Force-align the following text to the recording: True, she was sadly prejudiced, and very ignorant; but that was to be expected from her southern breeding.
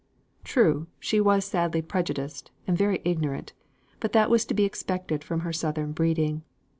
True, 0.43 0.87
she 0.99 1.21
was 1.21 1.45
sadly 1.45 1.83
prejudiced, 1.83 2.49
and 2.65 2.75
very 2.75 3.01
ignorant; 3.05 3.53
but 3.99 4.13
that 4.13 4.31
was 4.31 4.45
to 4.45 4.55
be 4.55 4.63
expected 4.65 5.23
from 5.23 5.41
her 5.41 5.53
southern 5.53 5.91
breeding. 5.91 6.41